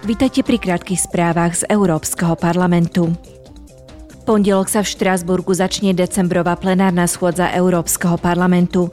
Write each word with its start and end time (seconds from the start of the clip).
Vítajte 0.00 0.40
pri 0.40 0.56
krátkých 0.56 1.12
správach 1.12 1.52
z 1.60 1.68
Európskeho 1.68 2.32
parlamentu. 2.32 3.12
Pondelok 4.24 4.72
sa 4.72 4.80
v 4.80 4.88
Štrásburgu 4.88 5.52
začne 5.52 5.92
decembrová 5.92 6.56
plenárna 6.56 7.04
schôdza 7.04 7.52
Európskeho 7.52 8.16
parlamentu. 8.16 8.88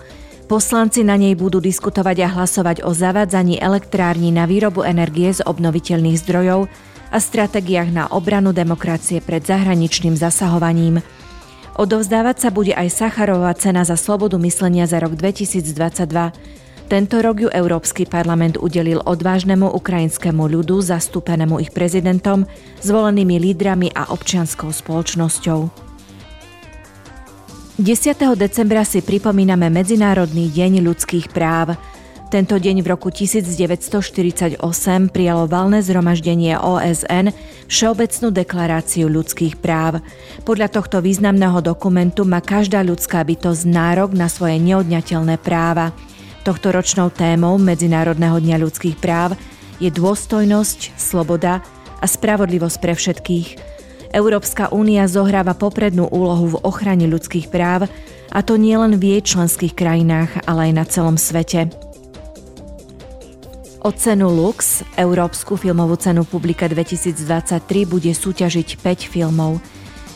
Poslanci 0.51 1.07
na 1.07 1.15
nej 1.15 1.31
budú 1.31 1.63
diskutovať 1.63 2.27
a 2.27 2.31
hlasovať 2.35 2.83
o 2.83 2.91
zavádzaní 2.91 3.55
elektrární 3.55 4.35
na 4.35 4.43
výrobu 4.51 4.83
energie 4.83 5.31
z 5.31 5.47
obnoviteľných 5.47 6.19
zdrojov 6.27 6.67
a 7.07 7.17
stratégiách 7.23 7.87
na 7.87 8.11
obranu 8.11 8.51
demokracie 8.51 9.23
pred 9.23 9.47
zahraničným 9.47 10.19
zasahovaním. 10.19 10.99
Odovzdávať 11.79 12.35
sa 12.35 12.49
bude 12.51 12.75
aj 12.75 12.91
Sacharová 12.91 13.55
cena 13.55 13.87
za 13.87 13.95
slobodu 13.95 14.35
myslenia 14.43 14.83
za 14.83 14.99
rok 14.99 15.15
2022. 15.15 16.66
Tento 16.87 17.19
rok 17.19 17.43
ju 17.43 17.49
Európsky 17.51 18.07
parlament 18.07 18.55
udelil 18.55 19.03
odvážnemu 19.03 19.67
ukrajinskému 19.75 20.47
ľudu, 20.47 20.79
zastúpenému 20.79 21.59
ich 21.59 21.75
prezidentom, 21.75 22.47
zvolenými 22.79 23.35
lídrami 23.43 23.91
a 23.91 24.07
občianskou 24.15 24.71
spoločnosťou. 24.71 25.67
10. 27.77 27.83
decembra 28.39 28.87
si 28.87 29.03
pripomíname 29.03 29.67
Medzinárodný 29.67 30.47
deň 30.47 30.79
ľudských 30.87 31.27
práv. 31.35 31.75
Tento 32.31 32.55
deň 32.55 32.79
v 32.79 32.87
roku 32.87 33.11
1948 33.11 34.63
prijalo 35.11 35.43
valné 35.43 35.83
zhromaždenie 35.83 36.55
OSN 36.55 37.35
Všeobecnú 37.67 38.31
deklaráciu 38.31 39.11
ľudských 39.11 39.59
práv. 39.59 39.99
Podľa 40.47 40.71
tohto 40.71 41.03
významného 41.03 41.59
dokumentu 41.59 42.23
má 42.23 42.39
každá 42.39 42.79
ľudská 42.79 43.27
bytosť 43.27 43.67
nárok 43.67 44.15
na 44.15 44.31
svoje 44.31 44.55
neodňateľné 44.63 45.35
práva. 45.43 45.91
Tohto 46.47 46.71
ročnou 46.71 47.11
témou 47.11 47.59
Medzinárodného 47.59 48.39
dňa 48.39 48.63
ľudských 48.63 48.95
práv 49.03 49.35
je 49.83 49.91
dôstojnosť, 49.91 50.95
sloboda 50.95 51.59
a 51.99 52.05
spravodlivosť 52.07 52.77
pre 52.79 52.95
všetkých. 52.95 53.47
Európska 54.15 54.71
únia 54.71 55.11
zohráva 55.11 55.59
poprednú 55.59 56.07
úlohu 56.07 56.55
v 56.55 56.63
ochrane 56.63 57.03
ľudských 57.03 57.51
práv, 57.51 57.91
a 58.31 58.39
to 58.47 58.55
nielen 58.55 58.95
v 58.95 59.19
jej 59.19 59.35
členských 59.35 59.75
krajinách, 59.75 60.47
ale 60.47 60.71
aj 60.71 60.73
na 60.79 60.85
celom 60.87 61.19
svete. 61.19 61.67
O 63.83 63.91
cenu 63.91 64.31
Lux, 64.31 64.87
Európsku 64.95 65.59
filmovú 65.59 65.99
cenu 65.99 66.23
Publika 66.23 66.71
2023, 66.71 67.59
bude 67.83 68.15
súťažiť 68.15 68.79
5 68.79 69.11
filmov. 69.11 69.59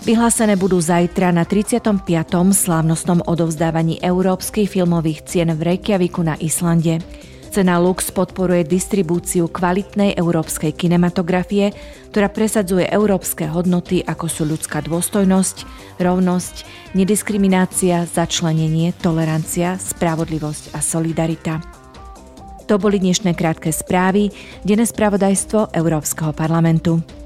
Vyhlásené 0.02 0.58
budú 0.58 0.82
zajtra 0.82 1.30
na 1.30 1.46
35. 1.46 2.10
slávnostnom 2.58 3.22
odovzdávaní 3.22 4.02
európskych 4.02 4.66
filmových 4.66 5.30
cien 5.30 5.54
v 5.54 5.62
Reykjaviku 5.62 6.26
na 6.26 6.34
Islande. 6.42 7.06
Cena 7.54 7.78
Lux 7.78 8.10
podporuje 8.10 8.66
distribúciu 8.66 9.46
kvalitnej 9.46 10.18
európskej 10.18 10.74
kinematografie, 10.74 11.78
ktorá 12.10 12.34
presadzuje 12.34 12.90
európske 12.90 13.46
hodnoty 13.46 14.02
ako 14.02 14.26
sú 14.26 14.50
ľudská 14.50 14.82
dôstojnosť, 14.82 15.70
rovnosť, 16.02 16.56
nediskriminácia, 16.98 18.10
začlenenie, 18.10 18.98
tolerancia, 18.98 19.78
spravodlivosť 19.78 20.74
a 20.74 20.82
solidarita. 20.82 21.62
To 22.66 22.82
boli 22.82 22.98
dnešné 22.98 23.38
krátke 23.38 23.70
správy, 23.70 24.34
denné 24.66 24.90
spravodajstvo 24.90 25.78
Európskeho 25.78 26.34
parlamentu. 26.34 27.20